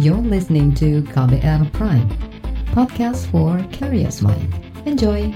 [0.00, 2.08] You're listening to KBR Prime,
[2.72, 4.48] podcast for curious mind.
[4.88, 5.28] Enjoy!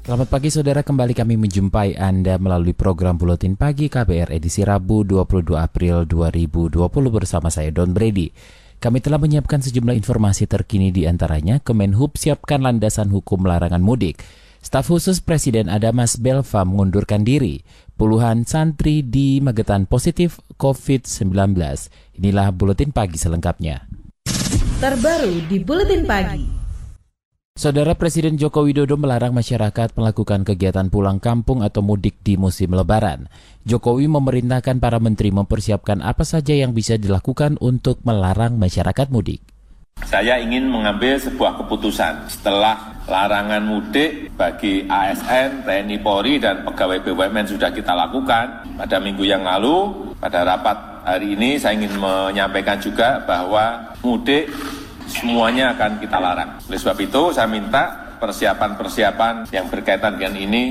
[0.00, 5.52] Selamat pagi saudara, kembali kami menjumpai Anda melalui program Buletin Pagi KBR edisi Rabu 22
[5.52, 6.80] April 2020
[7.12, 8.32] bersama saya Don Brady.
[8.80, 14.24] Kami telah menyiapkan sejumlah informasi terkini di antaranya Kemenhub siapkan landasan hukum larangan mudik.
[14.64, 17.62] Staf khusus Presiden Adamas Belva mengundurkan diri.
[17.96, 21.56] Puluhan santri di Magetan positif COVID-19.
[22.20, 23.88] Inilah Buletin Pagi selengkapnya.
[24.76, 26.44] Terbaru di Buletin Pagi.
[27.56, 33.32] Saudara Presiden Joko Widodo melarang masyarakat melakukan kegiatan pulang kampung atau mudik di musim lebaran.
[33.64, 39.40] Jokowi memerintahkan para menteri mempersiapkan apa saja yang bisa dilakukan untuk melarang masyarakat mudik.
[40.04, 47.46] Saya ingin mengambil sebuah keputusan setelah larangan mudik bagi ASN, TNI Polri, dan pegawai BUMN
[47.46, 50.10] sudah kita lakukan pada minggu yang lalu.
[50.18, 54.50] Pada rapat hari ini saya ingin menyampaikan juga bahwa mudik
[55.06, 56.50] semuanya akan kita larang.
[56.66, 60.62] Oleh sebab itu saya minta persiapan-persiapan yang berkaitan dengan ini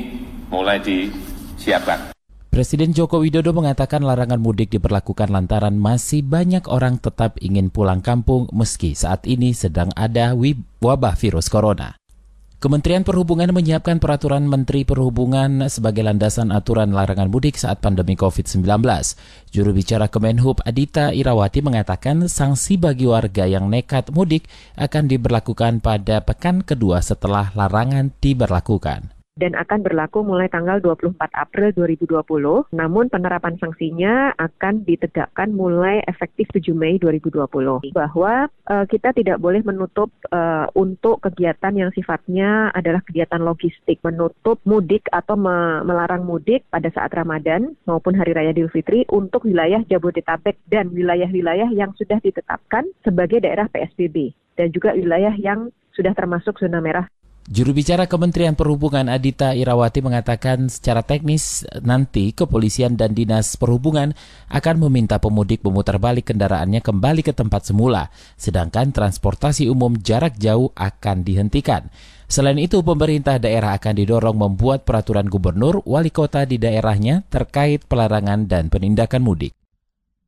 [0.51, 2.11] mulai disiapkan.
[2.51, 8.47] Presiden Joko Widodo mengatakan larangan mudik diberlakukan lantaran masih banyak orang tetap ingin pulang kampung
[8.55, 10.31] meski saat ini sedang ada
[10.79, 11.99] wabah virus corona.
[12.55, 18.63] Kementerian Perhubungan menyiapkan peraturan Menteri Perhubungan sebagai landasan aturan larangan mudik saat pandemi COVID-19.
[19.51, 24.47] Juru bicara Kemenhub Adita Irawati mengatakan sanksi bagi warga yang nekat mudik
[24.79, 31.75] akan diberlakukan pada pekan kedua setelah larangan diberlakukan dan akan berlaku mulai tanggal 24 April
[31.75, 32.71] 2020.
[32.71, 37.91] Namun penerapan sanksinya akan ditegakkan mulai efektif 7 Mei 2020.
[37.91, 44.63] Bahwa uh, kita tidak boleh menutup uh, untuk kegiatan yang sifatnya adalah kegiatan logistik, menutup
[44.63, 49.83] mudik atau me melarang mudik pada saat Ramadan maupun Hari Raya Idul Fitri untuk wilayah
[49.91, 56.59] Jabodetabek dan wilayah-wilayah yang sudah ditetapkan sebagai daerah PSBB dan juga wilayah yang sudah termasuk
[56.59, 57.07] zona merah
[57.45, 64.17] Juru bicara Kementerian Perhubungan Adita Irawati mengatakan secara teknis nanti kepolisian dan dinas perhubungan
[64.49, 70.73] akan meminta pemudik memutar balik kendaraannya kembali ke tempat semula, sedangkan transportasi umum jarak jauh
[70.73, 71.93] akan dihentikan.
[72.25, 78.49] Selain itu, pemerintah daerah akan didorong membuat peraturan gubernur wali kota di daerahnya terkait pelarangan
[78.49, 79.53] dan penindakan mudik.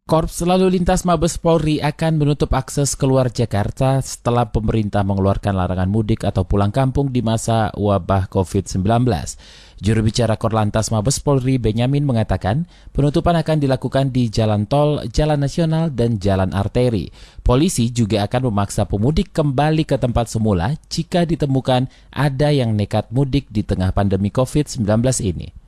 [0.08, 6.24] Korps Lalu Lintas Mabes Polri akan menutup akses keluar Jakarta setelah pemerintah mengeluarkan larangan mudik
[6.24, 8.88] atau pulang kampung di masa wabah COVID-19.
[9.84, 15.92] Juru bicara Korlantas Mabes Polri Benyamin mengatakan penutupan akan dilakukan di jalan tol, jalan nasional,
[15.92, 17.12] dan jalan arteri.
[17.44, 23.52] Polisi juga akan memaksa pemudik kembali ke tempat semula jika ditemukan ada yang nekat mudik
[23.52, 24.88] di tengah pandemi COVID-19
[25.28, 25.67] ini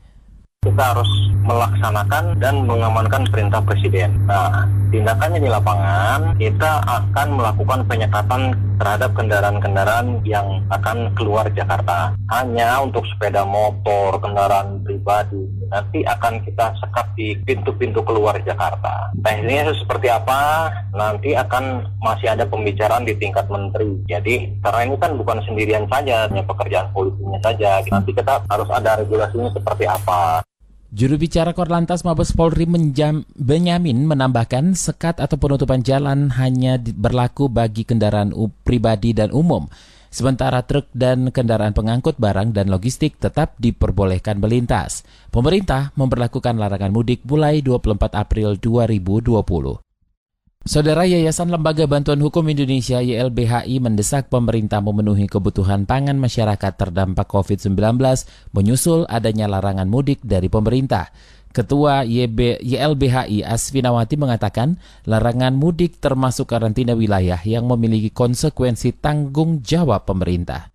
[0.80, 1.12] kita harus
[1.48, 4.12] melaksanakan dan mengamankan perintah presiden.
[4.28, 12.12] Nah, tindakannya di lapangan, kita akan melakukan penyekatan terhadap kendaraan-kendaraan yang akan keluar Jakarta.
[12.32, 19.16] Hanya untuk sepeda motor, kendaraan pribadi, nanti akan kita sekat di pintu-pintu keluar Jakarta.
[19.20, 20.72] Teknisnya seperti apa?
[20.92, 24.00] Nanti akan masih ada pembicaraan di tingkat menteri.
[24.12, 27.80] Jadi, karena ini kan bukan sendirian saja, hanya pekerjaan politiknya saja.
[27.88, 30.44] Nanti kita harus ada regulasinya seperti apa.
[30.90, 37.86] Juru bicara Korlantas Mabes Polri menjam, Benyamin menambahkan sekat atau penutupan jalan hanya berlaku bagi
[37.86, 38.34] kendaraan
[38.66, 39.70] pribadi dan umum.
[40.10, 45.06] Sementara truk dan kendaraan pengangkut barang dan logistik tetap diperbolehkan melintas.
[45.30, 49.89] Pemerintah memperlakukan larangan mudik mulai 24 April 2020.
[50.70, 57.74] Saudara Yayasan Lembaga Bantuan Hukum Indonesia YLBHI mendesak pemerintah memenuhi kebutuhan pangan masyarakat terdampak COVID-19
[58.52, 61.16] menyusul adanya larangan mudik dari pemerintah.
[61.56, 64.78] Ketua YB, YLBHI Asfinawati mengatakan
[65.08, 70.70] larangan mudik termasuk karantina wilayah yang memiliki konsekuensi tanggung jawab pemerintah.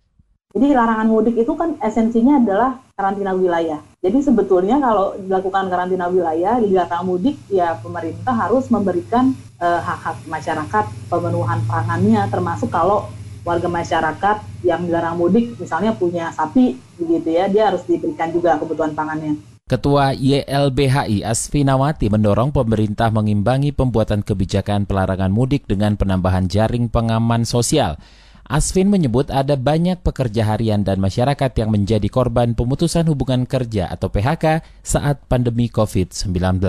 [0.55, 3.83] Jadi larangan mudik itu kan esensinya adalah karantina wilayah.
[3.99, 10.29] Jadi sebetulnya kalau dilakukan karantina wilayah, dilarang mudik, ya pemerintah harus memberikan eh, hak-hak uh,
[10.31, 13.11] masyarakat, pemenuhan pangannya, termasuk kalau
[13.43, 18.95] warga masyarakat yang dilarang mudik, misalnya punya sapi, begitu ya, dia harus diberikan juga kebutuhan
[18.95, 19.35] pangannya.
[19.67, 27.99] Ketua YLBHI Asfinawati mendorong pemerintah mengimbangi pembuatan kebijakan pelarangan mudik dengan penambahan jaring pengaman sosial
[28.45, 34.13] Asvin menyebut ada banyak pekerja harian dan masyarakat yang menjadi korban pemutusan hubungan kerja atau
[34.13, 36.61] PHK saat pandemi COVID-19.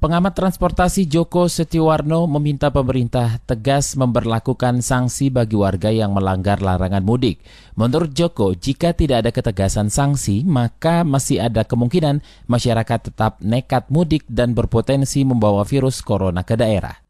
[0.00, 7.38] Pengamat transportasi Joko Setiwarno meminta pemerintah tegas memperlakukan sanksi bagi warga yang melanggar larangan mudik.
[7.76, 14.24] Menurut Joko, jika tidak ada ketegasan sanksi, maka masih ada kemungkinan masyarakat tetap nekat mudik
[14.26, 17.09] dan berpotensi membawa virus corona ke daerah.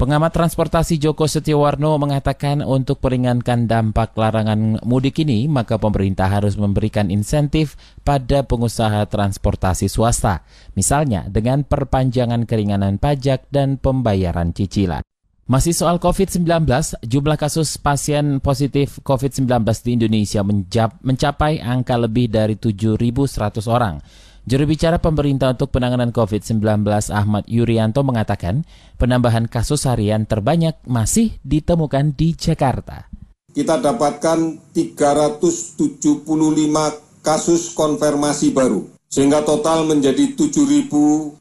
[0.00, 7.12] Pengamat transportasi Joko Setiawarno mengatakan untuk peringankan dampak larangan mudik ini, maka pemerintah harus memberikan
[7.12, 10.40] insentif pada pengusaha transportasi swasta,
[10.72, 15.04] misalnya dengan perpanjangan keringanan pajak dan pembayaran cicilan.
[15.44, 16.48] Masih soal COVID-19,
[17.04, 19.52] jumlah kasus pasien positif COVID-19
[19.84, 20.40] di Indonesia
[21.04, 24.00] mencapai angka lebih dari 7.100 orang.
[24.50, 26.82] Juru bicara pemerintah untuk penanganan COVID-19
[27.14, 28.66] Ahmad Yuryanto mengatakan
[28.98, 33.06] penambahan kasus harian terbanyak masih ditemukan di Jakarta.
[33.54, 36.26] Kita dapatkan 375
[37.22, 41.38] kasus konfirmasi baru, sehingga total menjadi 7.135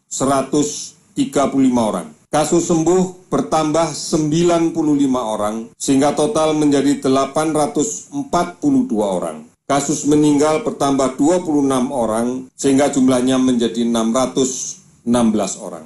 [1.82, 2.14] orang.
[2.30, 4.70] Kasus sembuh bertambah 95
[5.18, 8.14] orang, sehingga total menjadi 842
[9.02, 9.49] orang.
[9.70, 11.46] Kasus meninggal bertambah 26
[11.94, 15.06] orang sehingga jumlahnya menjadi 616
[15.62, 15.86] orang.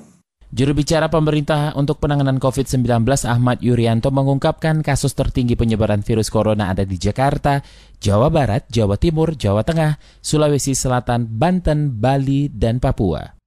[0.56, 6.88] Juru bicara pemerintah untuk penanganan COVID-19 Ahmad Yuryanto mengungkapkan kasus tertinggi penyebaran virus corona ada
[6.88, 7.60] di Jakarta,
[8.00, 13.43] Jawa Barat, Jawa Timur, Jawa Tengah, Sulawesi Selatan, Banten, Bali, dan Papua.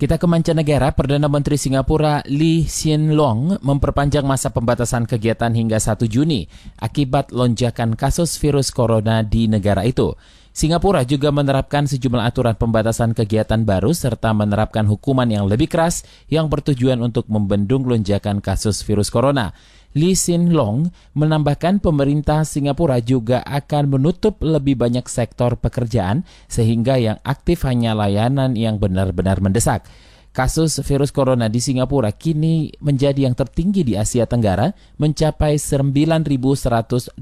[0.00, 6.08] Kita ke mancanegara, Perdana Menteri Singapura Lee Hsien Loong memperpanjang masa pembatasan kegiatan hingga 1
[6.08, 6.48] Juni
[6.80, 10.16] akibat lonjakan kasus virus corona di negara itu.
[10.56, 16.00] Singapura juga menerapkan sejumlah aturan pembatasan kegiatan baru serta menerapkan hukuman yang lebih keras
[16.32, 19.52] yang bertujuan untuk membendung lonjakan kasus virus corona.
[19.98, 20.86] Lee Sin Long
[21.18, 28.54] menambahkan pemerintah Singapura juga akan menutup lebih banyak sektor pekerjaan sehingga yang aktif hanya layanan
[28.54, 29.82] yang benar-benar mendesak.
[30.30, 34.70] Kasus virus corona di Singapura kini menjadi yang tertinggi di Asia Tenggara
[35.02, 37.18] mencapai 9.125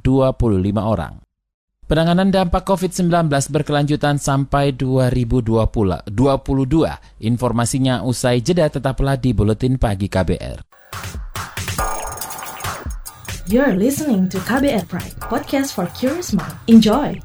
[0.77, 1.17] orang.
[1.89, 7.25] Penanganan dampak COVID-19 berkelanjutan sampai 2020, 22.
[7.25, 10.69] Informasinya usai jeda tetaplah di Buletin Pagi KBR.
[13.49, 16.53] You're listening to KBR Pride, podcast for curious mind.
[16.69, 17.17] Enjoy!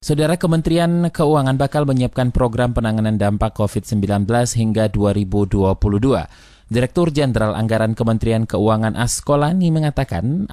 [0.00, 4.24] Saudara Kementerian Keuangan bakal menyiapkan program penanganan dampak COVID-19
[4.56, 6.51] hingga 2022.
[6.72, 10.48] Direktur Jenderal Anggaran Kementerian Keuangan Askolani mengatakan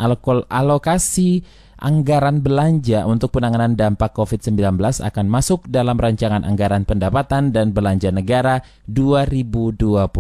[0.52, 1.48] alokasi
[1.80, 4.60] anggaran belanja untuk penanganan dampak COVID-19
[5.00, 8.60] akan masuk dalam rancangan anggaran pendapatan dan belanja negara
[8.92, 10.12] 2021.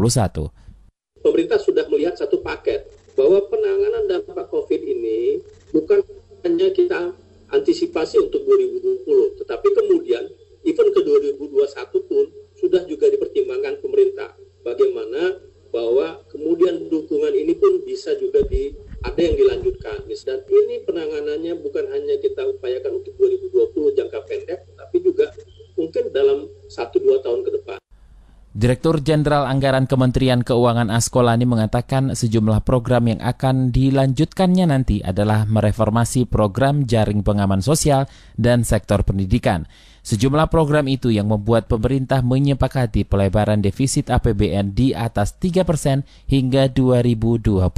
[1.19, 2.87] Pemerintah sudah melihat satu paket
[3.19, 5.43] bahwa penanganan dampak COVID ini
[5.75, 5.99] bukan
[6.47, 7.11] hanya kita
[7.51, 10.23] antisipasi untuk 2020, tetapi kemudian
[10.63, 10.99] event ke
[11.35, 11.43] 2021
[12.07, 12.23] pun
[12.55, 14.31] sudah juga dipertimbangkan pemerintah.
[14.63, 18.73] Bagaimana bahwa kemudian dukungan ini pun bisa juga di
[19.05, 20.01] ada yang dilanjutkan.
[20.09, 25.29] Dan ini penanganannya bukan hanya kita upayakan untuk 2020 jangka pendek, tapi juga
[25.77, 27.77] mungkin dalam 1-2 tahun ke depan.
[28.69, 36.29] Direktur Jenderal Anggaran Kementerian Keuangan Askolani mengatakan sejumlah program yang akan dilanjutkannya nanti adalah mereformasi
[36.29, 38.05] program jaring pengaman sosial
[38.37, 39.65] dan sektor pendidikan.
[40.05, 46.69] Sejumlah program itu yang membuat pemerintah menyepakati pelebaran defisit APBN di atas 3 persen hingga
[46.69, 47.73] 2022.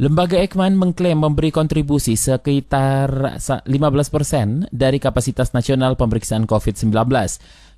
[0.00, 3.68] Lembaga Ekman mengklaim memberi kontribusi sekitar 15
[4.08, 6.92] persen dari kapasitas nasional pemeriksaan COVID-19.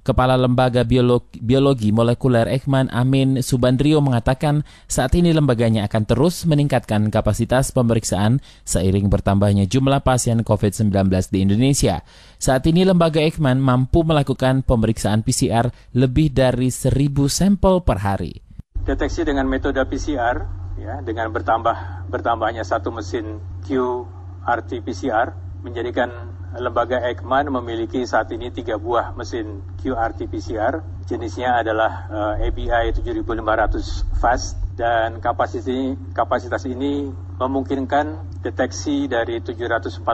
[0.09, 7.13] Kepala Lembaga Biologi, Biologi Molekuler Ekman Amin Subandrio mengatakan saat ini lembaganya akan terus meningkatkan
[7.13, 12.01] kapasitas pemeriksaan seiring bertambahnya jumlah pasien COVID-19 di Indonesia.
[12.41, 16.89] Saat ini lembaga Ekman mampu melakukan pemeriksaan PCR lebih dari 1000
[17.29, 18.41] sampel per hari.
[18.89, 20.41] Deteksi dengan metode PCR
[20.81, 29.13] ya dengan bertambah bertambahnya satu mesin QRT-PCR menjadikan lembaga Ekman memiliki saat ini tiga buah
[29.13, 31.05] mesin QRT-PCR.
[31.05, 40.07] Jenisnya adalah uh, ABI 7500 fast dan kapasitas ini, kapasitas ini memungkinkan deteksi dari 744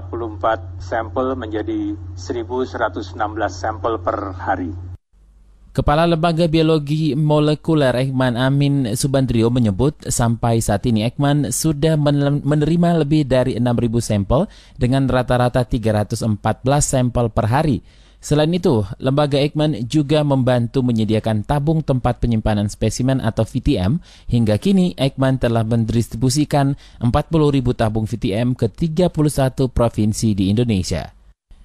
[0.80, 3.14] sampel menjadi 1116
[3.52, 4.93] sampel per hari.
[5.74, 13.26] Kepala Lembaga Biologi Molekuler Ekman Amin Subandrio menyebut sampai saat ini Ekman sudah menerima lebih
[13.26, 14.46] dari 6.000 sampel
[14.78, 16.30] dengan rata-rata 314
[16.78, 17.82] sampel per hari.
[18.22, 23.98] Selain itu, lembaga Eijkman juga membantu menyediakan tabung tempat penyimpanan spesimen atau VTM.
[24.30, 27.10] Hingga kini, Eijkman telah mendistribusikan 40.000
[27.74, 29.10] tabung VTM ke 31
[29.68, 31.13] provinsi di Indonesia.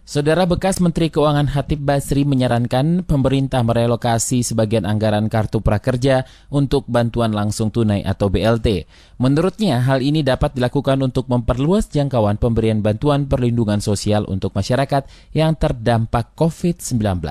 [0.09, 7.29] Saudara bekas Menteri Keuangan Hatip Basri menyarankan pemerintah merelokasi sebagian anggaran kartu prakerja untuk bantuan
[7.29, 8.89] langsung tunai atau BLT.
[9.21, 15.05] Menurutnya, hal ini dapat dilakukan untuk memperluas jangkauan pemberian bantuan perlindungan sosial untuk masyarakat
[15.37, 17.21] yang terdampak COVID-19.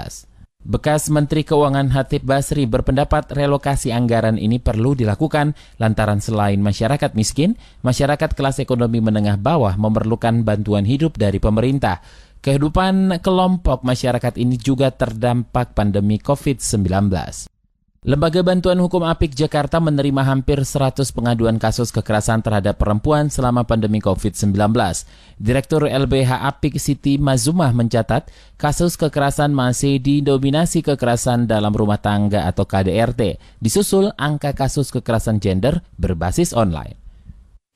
[0.68, 7.54] Bekas Menteri Keuangan Hatip Basri berpendapat relokasi anggaran ini perlu dilakukan lantaran selain masyarakat miskin,
[7.86, 12.02] masyarakat kelas ekonomi menengah bawah memerlukan bantuan hidup dari pemerintah.
[12.38, 17.10] Kehidupan kelompok masyarakat ini juga terdampak pandemi COVID-19.
[18.06, 23.98] Lembaga Bantuan Hukum Apik Jakarta menerima hampir 100 pengaduan kasus kekerasan terhadap perempuan selama pandemi
[23.98, 24.54] COVID-19.
[25.34, 32.70] Direktur LBH Apik Siti Mazumah mencatat, kasus kekerasan masih didominasi kekerasan dalam rumah tangga atau
[32.70, 37.07] KDRT, disusul angka kasus kekerasan gender berbasis online.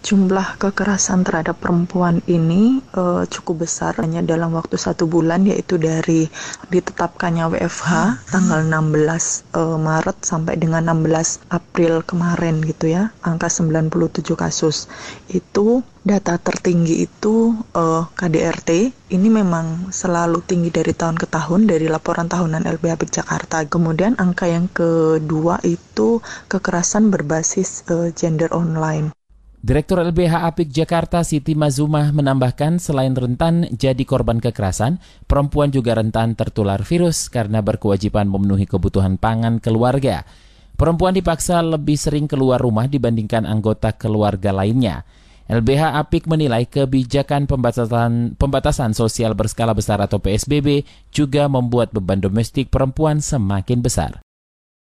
[0.03, 3.95] Jumlah kekerasan terhadap perempuan ini uh, cukup besar.
[4.03, 6.27] Hanya dalam waktu satu bulan yaitu dari
[6.75, 7.91] ditetapkannya WFH
[8.35, 9.15] tanggal 16 uh,
[9.63, 14.91] eh, Maret sampai dengan 16 April kemarin gitu ya angka 97 kasus.
[15.31, 21.87] Itu data tertinggi itu uh, KDRT ini memang selalu tinggi dari tahun ke tahun dari
[21.87, 23.63] laporan tahunan LBH Jakarta.
[23.71, 26.19] Kemudian angka yang kedua itu
[26.51, 29.15] kekerasan berbasis uh, gender online
[29.63, 34.99] Direktur LBH Apik Jakarta Siti Mazumah menambahkan selain rentan jadi korban kekerasan,
[35.31, 40.27] perempuan juga rentan tertular virus karena berkewajiban memenuhi kebutuhan pangan keluarga.
[40.75, 45.07] Perempuan dipaksa lebih sering keluar rumah dibandingkan anggota keluarga lainnya.
[45.47, 50.83] LBH Apik menilai kebijakan pembatasan, pembatasan sosial berskala besar atau PSBB
[51.15, 54.27] juga membuat beban domestik perempuan semakin besar.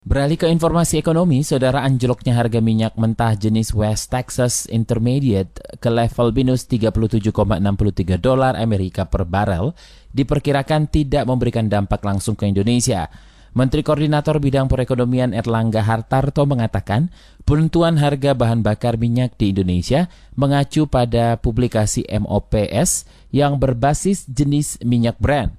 [0.04, 6.28] Beralih ke informasi ekonomi, saudara anjloknya harga minyak mentah jenis West Texas Intermediate ke level
[6.28, 9.73] minus 37,63 dolar Amerika per barel
[10.12, 13.08] diperkirakan tidak memberikan dampak langsung ke Indonesia.
[13.56, 17.08] Menteri Koordinator Bidang Perekonomian Erlangga Hartarto mengatakan,
[17.49, 25.16] penentuan harga bahan bakar minyak di Indonesia mengacu pada publikasi MOPS yang berbasis jenis minyak
[25.16, 25.56] Brent.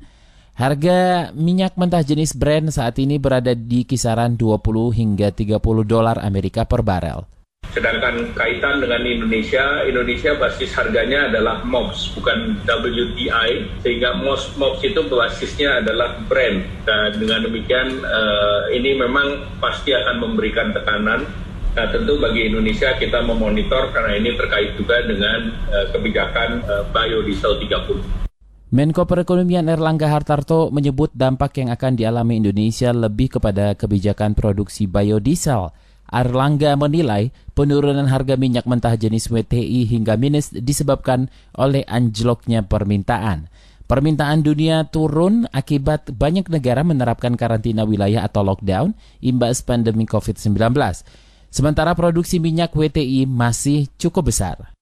[0.55, 6.63] Harga minyak mentah jenis Brent saat ini berada di kisaran 20 hingga 30 dolar Amerika
[6.63, 7.27] per barel.
[7.75, 15.01] Sedangkan kaitan dengan Indonesia, Indonesia basis harganya adalah MOPS, bukan WTI, sehingga MOPS, MOPS itu
[15.11, 16.63] basisnya adalah Brent.
[16.87, 21.27] Dan dengan demikian, uh, ini memang pasti akan memberikan tekanan.
[21.75, 27.59] Nah, tentu bagi Indonesia kita memonitor karena ini terkait juga dengan uh, kebijakan uh, biodiesel
[27.59, 28.24] 30.
[28.75, 35.71] Menko Perekonomian Erlangga Hartarto menyebut dampak yang akan dialami Indonesia lebih kepada kebijakan produksi biodiesel.
[36.11, 43.47] Erlangga menilai penurunan harga minyak mentah jenis WTI hingga minus disebabkan oleh anjloknya permintaan.
[43.87, 48.91] Permintaan dunia turun akibat banyak negara menerapkan karantina wilayah atau lockdown
[49.23, 50.51] imbas pandemi COVID-19.
[51.47, 54.74] Sementara produksi minyak WTI masih cukup besar.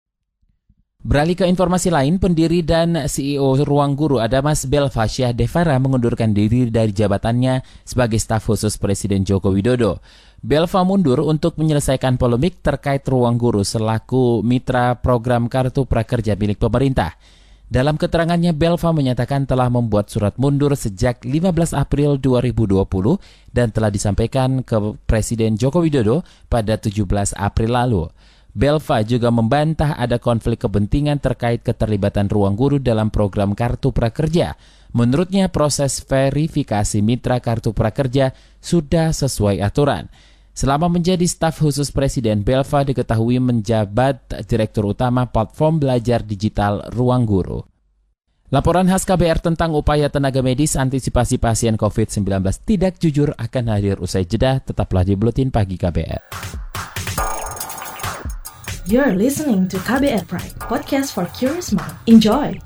[1.04, 6.72] Beralih ke informasi lain, pendiri dan CEO Ruang Guru Adamas Belva Syah Devara mengundurkan diri
[6.72, 10.00] dari jabatannya sebagai staf khusus Presiden Joko Widodo.
[10.40, 17.20] Belva mundur untuk menyelesaikan polemik terkait Ruang Guru selaku mitra program Kartu Prakerja milik pemerintah.
[17.68, 22.80] Dalam keterangannya, Belva menyatakan telah membuat surat mundur sejak 15 April 2020
[23.52, 28.08] dan telah disampaikan ke Presiden Joko Widodo pada 17 April lalu.
[28.54, 34.54] Belva juga membantah ada konflik kepentingan terkait keterlibatan ruang guru dalam program Kartu Prakerja.
[34.94, 38.30] Menurutnya proses verifikasi mitra Kartu Prakerja
[38.62, 40.06] sudah sesuai aturan.
[40.54, 47.66] Selama menjadi staf khusus Presiden, Belva diketahui menjabat Direktur Utama Platform Belajar Digital Ruang Guru.
[48.54, 54.30] Laporan khas KBR tentang upaya tenaga medis antisipasi pasien COVID-19 tidak jujur akan hadir usai
[54.30, 56.63] jeda, tetaplah di Buletin Pagi KBR.
[58.84, 61.96] You're listening to KBR Pride, podcast for curious mind.
[62.04, 62.60] Enjoy!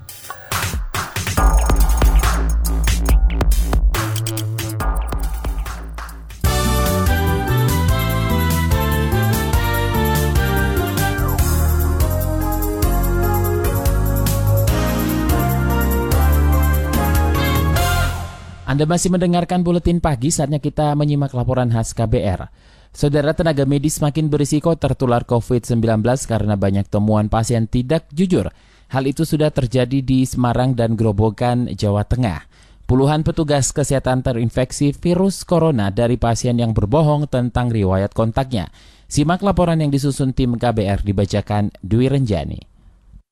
[18.66, 22.50] Anda masih mendengarkan buletin pagi saatnya kita menyimak laporan khas KBR.
[22.98, 28.50] Saudara tenaga medis makin berisiko tertular COVID-19 karena banyak temuan pasien tidak jujur.
[28.90, 32.50] Hal itu sudah terjadi di Semarang dan Grobogan, Jawa Tengah.
[32.90, 38.74] Puluhan petugas kesehatan terinfeksi virus corona dari pasien yang berbohong tentang riwayat kontaknya.
[39.06, 42.77] Simak laporan yang disusun tim KBR dibacakan Dwi Renjani.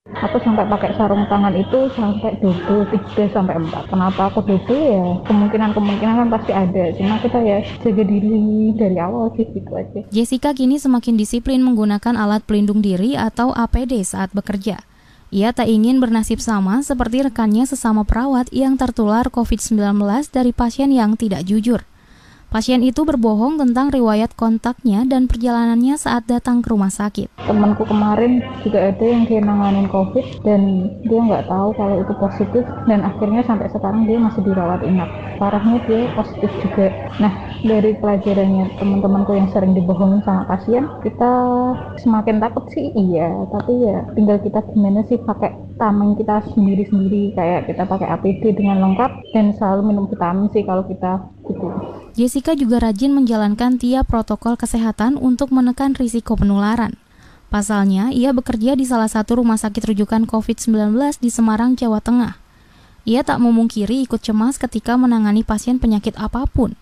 [0.05, 3.89] Aku sampai pakai sarung tangan itu sampai double, 3 sampai 4.
[3.89, 5.05] Kenapa aku double ya?
[5.25, 6.93] Kemungkinan-kemungkinan kan pasti ada.
[6.93, 10.05] Cuma kita ya jaga diri dari awal sih gitu aja.
[10.13, 14.85] Jessica kini semakin disiplin menggunakan alat pelindung diri atau APD saat bekerja.
[15.33, 19.97] Ia tak ingin bernasib sama seperti rekannya sesama perawat yang tertular COVID-19
[20.29, 21.81] dari pasien yang tidak jujur.
[22.49, 27.27] Pasien itu berbohong tentang riwayat kontaknya dan perjalanannya saat datang ke rumah sakit.
[27.45, 32.63] Temanku kemarin juga ada yang dia nanganin COVID dan dia nggak tahu kalau itu positif
[32.87, 35.09] dan akhirnya sampai sekarang dia masih dirawat inap.
[35.35, 36.87] Parahnya dia positif juga.
[37.19, 37.33] Nah,
[37.65, 41.33] dari pelajarannya teman-temanku yang sering dibohongin sama pasien, kita
[41.99, 47.67] semakin takut sih iya, tapi ya tinggal kita gimana sih pakai tameng kita sendiri-sendiri kayak
[47.67, 51.19] kita pakai APD dengan lengkap dan selalu minum vitamin sih kalau kita
[52.15, 56.95] Jessica juga rajin menjalankan tiap protokol kesehatan untuk menekan risiko penularan.
[57.53, 62.39] Pasalnya, ia bekerja di salah satu rumah sakit rujukan COVID-19 di Semarang, Jawa Tengah.
[63.05, 66.73] Ia tak memungkiri ikut cemas ketika menangani pasien penyakit apa pun.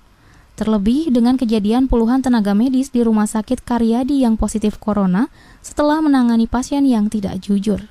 [0.55, 5.27] Terlebih dengan kejadian puluhan tenaga medis di rumah sakit Karyadi yang positif corona
[5.65, 7.83] setelah menangani pasien yang tidak jujur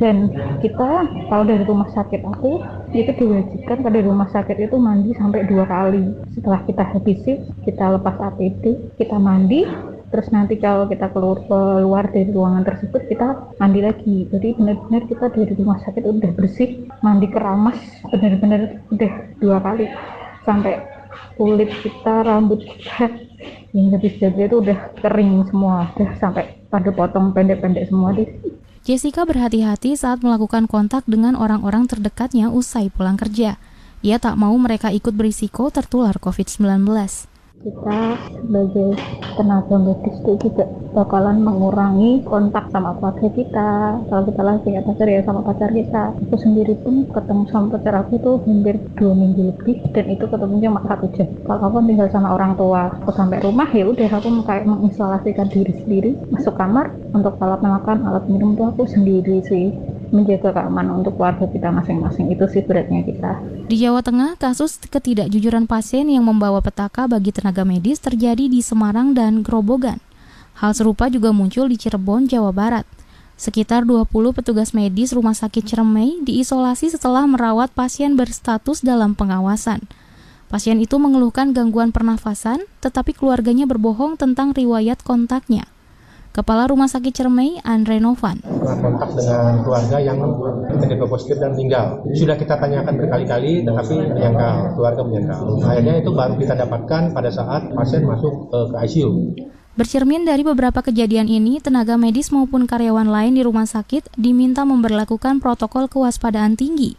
[0.00, 0.32] dan
[0.64, 2.58] kita kalau dari rumah sakit aku
[3.00, 6.12] itu diwajibkan pada rumah sakit itu mandi sampai dua kali.
[6.36, 7.24] Setelah kita habis
[7.64, 9.64] kita lepas APD kita mandi.
[10.12, 14.28] Terus nanti kalau kita keluar keluar dari ruangan tersebut kita mandi lagi.
[14.28, 17.80] Jadi benar-benar kita dari rumah sakit udah bersih mandi keramas
[18.12, 19.88] benar-benar udah dua kali.
[20.44, 20.84] Sampai
[21.40, 23.08] kulit kita rambut kita
[23.72, 25.88] yang habis jadi itu udah kering semua.
[25.96, 28.12] Udah sampai pada potong pendek-pendek semua.
[28.12, 28.28] deh
[28.82, 33.54] Jessica berhati-hati saat melakukan kontak dengan orang-orang terdekatnya usai pulang kerja.
[34.02, 36.82] Ia tak mau mereka ikut berisiko tertular COVID-19
[37.62, 38.98] kita sebagai
[39.38, 43.70] tenaga medis itu juga bakalan mengurangi kontak sama keluarga kita.
[44.10, 46.10] Kalau kita lagi punya pacar ya sama pacar kita.
[46.26, 50.68] Aku sendiri pun ketemu sama pacar aku tuh hampir dua minggu lebih dan itu ketemunya
[50.74, 51.30] cuma satu jam.
[51.46, 55.72] Kalau aku tinggal sama orang tua aku sampai rumah ya udah aku kayak mengisolasikan diri
[55.86, 56.10] sendiri.
[56.34, 59.70] Masuk kamar untuk alat makan alat minum tuh aku sendiri sih
[60.12, 63.40] menjaga keamanan untuk keluarga kita masing-masing itu sih beratnya kita.
[63.66, 69.16] Di Jawa Tengah, kasus ketidakjujuran pasien yang membawa petaka bagi tenaga medis terjadi di Semarang
[69.16, 69.98] dan Grobogan.
[70.60, 72.84] Hal serupa juga muncul di Cirebon, Jawa Barat.
[73.40, 79.82] Sekitar 20 petugas medis Rumah Sakit Ciremai diisolasi setelah merawat pasien berstatus dalam pengawasan.
[80.52, 85.71] Pasien itu mengeluhkan gangguan pernafasan, tetapi keluarganya berbohong tentang riwayat kontaknya.
[86.32, 88.40] Kepala Rumah Sakit Cermai, Andre Novan.
[88.40, 90.16] Kontak dengan keluarga yang
[90.80, 92.00] terjadi positif dan meninggal.
[92.16, 95.60] Sudah kita tanyakan berkali-kali, tetapi menyangkal, keluarga menyangkal.
[95.60, 99.12] Akhirnya itu baru kita dapatkan pada saat pasien masuk ke ICU.
[99.76, 105.36] Bercermin dari beberapa kejadian ini, tenaga medis maupun karyawan lain di rumah sakit diminta memperlakukan
[105.36, 106.96] protokol kewaspadaan tinggi.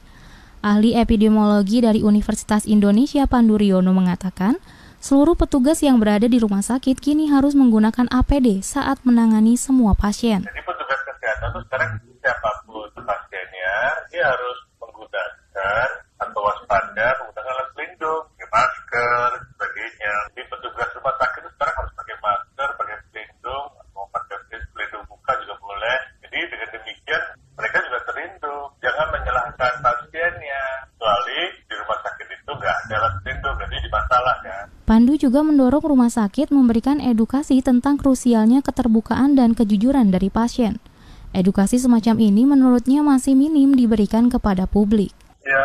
[0.61, 4.61] Ahli epidemiologi dari Universitas Indonesia Pandu Riono mengatakan,
[5.03, 10.47] Seluruh petugas yang berada di rumah sakit kini harus menggunakan APD saat menangani semua pasien.
[10.47, 11.91] Jadi petugas kesehatan itu sekarang
[12.23, 13.75] siapa pun pasiennya,
[14.07, 15.87] dia harus menggunakan
[16.23, 20.15] atau waspada menggunakan alat pelindung, masker, sebagainya.
[20.31, 24.37] Jadi petugas rumah sakit itu sekarang harus pakai masker, pakai pelindung, mau pakai
[24.71, 25.97] pelindung muka juga boleh.
[26.23, 27.23] Jadi dengan demikian
[27.59, 28.65] mereka juga terlindung.
[28.79, 30.63] Jangan menyalahkan pasiennya,
[30.95, 34.59] kecuali di rumah sakit itu nggak ada alat pelindung, jadi di masalah ya.
[34.83, 40.83] Pandu juga mendorong rumah sakit memberikan edukasi tentang krusialnya keterbukaan dan kejujuran dari pasien.
[41.31, 45.15] Edukasi semacam ini menurutnya masih minim diberikan kepada publik.
[45.47, 45.63] Ya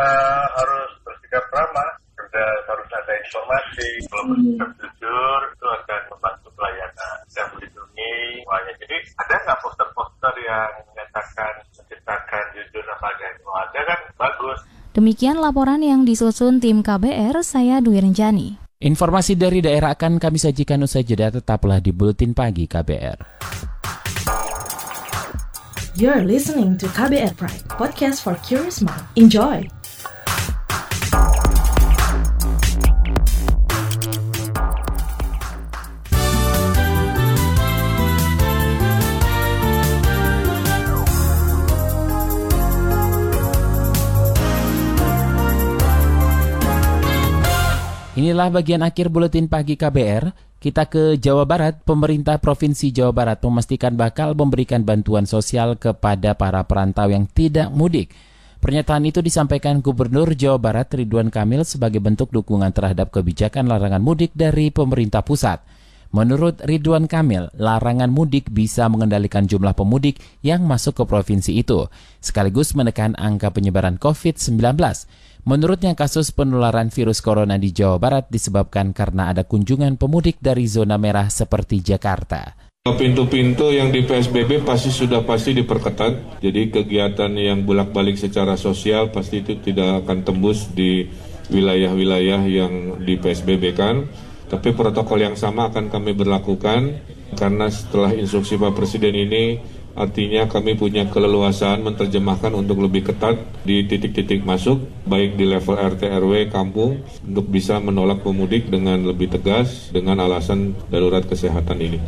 [0.54, 7.46] harus bersikap ramah, kerja harus ada informasi, kalau bersikap jujur itu akan membantu pelayanan dan
[7.50, 8.72] melindungi semuanya.
[8.78, 13.50] Jadi ada nggak poster-poster yang menyatakan menciptakan jujur apa adanya?
[13.66, 14.58] Ada kan bagus.
[14.94, 18.67] Demikian laporan yang disusun tim KBR, saya Dwi Renjani.
[18.78, 23.42] Informasi dari daerah akan kami sajikan usai jeda tetaplah di Buletin Pagi KBR.
[25.98, 29.02] You're listening to KBR Pride, podcast for curious mind.
[29.18, 29.77] Enjoy!
[48.18, 50.34] Inilah bagian akhir buletin pagi KBR.
[50.58, 51.86] Kita ke Jawa Barat.
[51.86, 58.10] Pemerintah Provinsi Jawa Barat memastikan bakal memberikan bantuan sosial kepada para perantau yang tidak mudik.
[58.58, 64.34] Pernyataan itu disampaikan Gubernur Jawa Barat Ridwan Kamil sebagai bentuk dukungan terhadap kebijakan larangan mudik
[64.34, 65.62] dari pemerintah pusat.
[66.10, 71.86] Menurut Ridwan Kamil, larangan mudik bisa mengendalikan jumlah pemudik yang masuk ke provinsi itu,
[72.18, 74.58] sekaligus menekan angka penyebaran COVID-19.
[75.46, 80.98] Menurutnya kasus penularan virus corona di Jawa Barat disebabkan karena ada kunjungan pemudik dari zona
[80.98, 82.68] merah seperti Jakarta.
[82.88, 89.44] Pintu-pintu yang di PSBB pasti sudah pasti diperketat, jadi kegiatan yang bolak-balik secara sosial pasti
[89.44, 91.04] itu tidak akan tembus di
[91.52, 94.08] wilayah-wilayah yang di PSBB kan.
[94.48, 96.96] Tapi protokol yang sama akan kami berlakukan
[97.36, 99.60] karena setelah instruksi Pak Presiden ini
[99.98, 106.06] artinya kami punya keleluasaan menerjemahkan untuk lebih ketat di titik-titik masuk baik di level RT
[106.06, 111.98] RW kampung untuk bisa menolak pemudik dengan lebih tegas dengan alasan darurat kesehatan ini.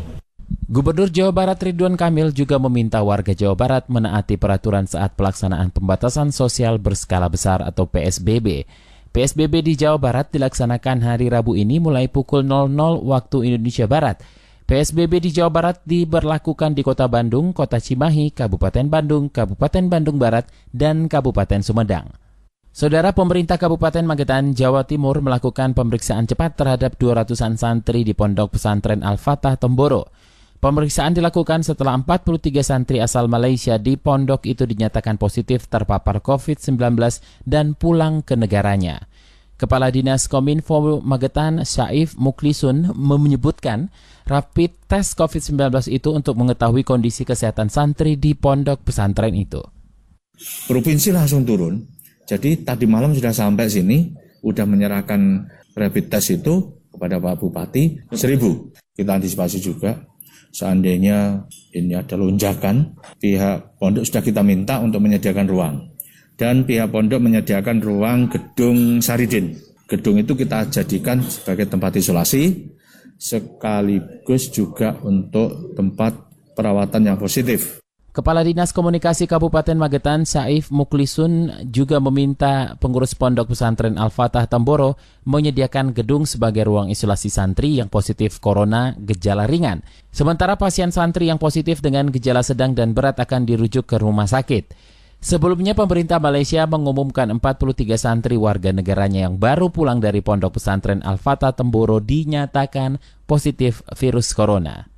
[0.71, 6.31] Gubernur Jawa Barat Ridwan Kamil juga meminta warga Jawa Barat menaati peraturan saat pelaksanaan pembatasan
[6.31, 8.63] sosial berskala besar atau PSBB.
[9.11, 12.71] PSBB di Jawa Barat dilaksanakan hari Rabu ini mulai pukul 00
[13.03, 14.23] waktu Indonesia Barat.
[14.71, 20.47] PSBB di Jawa Barat diberlakukan di Kota Bandung, Kota Cimahi, Kabupaten Bandung, Kabupaten Bandung Barat,
[20.71, 22.07] dan Kabupaten Sumedang.
[22.71, 29.03] Saudara pemerintah Kabupaten Magetan, Jawa Timur melakukan pemeriksaan cepat terhadap 200-an santri di Pondok Pesantren
[29.03, 30.07] Al-Fatah Temboro.
[30.63, 36.95] Pemeriksaan dilakukan setelah 43 santri asal Malaysia di pondok itu dinyatakan positif terpapar COVID-19
[37.43, 39.03] dan pulang ke negaranya.
[39.61, 43.93] Kepala Dinas Kominfo Magetan, Syaif Muklisun, menyebutkan
[44.25, 49.61] rapid test COVID-19 itu untuk mengetahui kondisi kesehatan santri di pondok pesantren itu.
[50.65, 51.77] Provinsi langsung turun,
[52.25, 54.09] jadi tadi malam sudah sampai sini,
[54.41, 55.45] sudah menyerahkan
[55.77, 58.73] rapid test itu kepada Pak Bupati seribu.
[58.97, 59.93] Kita antisipasi juga
[60.49, 61.45] seandainya
[61.77, 65.90] ini ada lonjakan, pihak pondok sudah kita minta untuk menyediakan ruang.
[66.41, 69.53] Dan pihak pondok menyediakan ruang gedung Saridin.
[69.85, 72.73] Gedung itu kita jadikan sebagai tempat isolasi,
[73.21, 76.17] sekaligus juga untuk tempat
[76.57, 77.77] perawatan yang positif.
[78.09, 84.97] Kepala Dinas Komunikasi Kabupaten Magetan, Saif Muklisun, juga meminta pengurus pondok pesantren Al-Fatah Tamboro
[85.29, 89.85] menyediakan gedung sebagai ruang isolasi santri yang positif corona gejala ringan.
[90.09, 94.97] Sementara pasien santri yang positif dengan gejala sedang dan berat akan dirujuk ke rumah sakit.
[95.21, 101.53] Sebelumnya pemerintah Malaysia mengumumkan 43 santri warga negaranya yang baru pulang dari pondok pesantren Al-Fatah
[101.53, 102.97] Temboro dinyatakan
[103.29, 104.89] positif virus corona.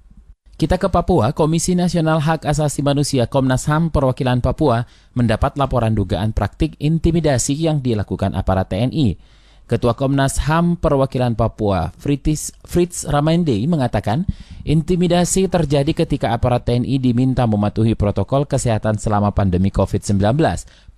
[0.56, 6.32] Kita ke Papua, Komisi Nasional Hak Asasi Manusia Komnas HAM Perwakilan Papua mendapat laporan dugaan
[6.32, 9.20] praktik intimidasi yang dilakukan aparat TNI.
[9.64, 14.28] Ketua Komnas HAM Perwakilan Papua, Fritis, Fritz Ramende, mengatakan
[14.68, 20.36] intimidasi terjadi ketika aparat TNI diminta mematuhi protokol kesehatan selama pandemi COVID-19.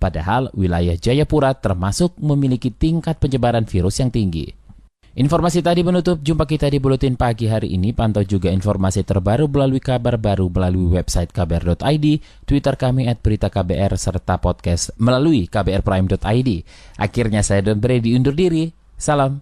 [0.02, 4.65] Padahal wilayah Jayapura termasuk memiliki tingkat penyebaran virus yang tinggi.
[5.16, 7.96] Informasi tadi menutup jumpa kita di Buletin Pagi hari ini.
[7.96, 12.06] Pantau juga informasi terbaru melalui kabar baru melalui website kbr.id,
[12.44, 16.50] Twitter kami at berita KBR, serta podcast melalui kbrprime.id.
[17.00, 18.68] Akhirnya saya Don Brady undur diri.
[19.00, 19.40] Salam.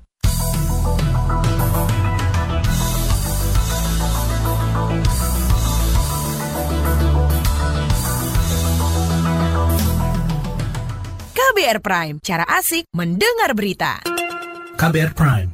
[11.34, 13.98] KBR Prime, cara asik mendengar berita.
[14.74, 15.53] KBR Prime,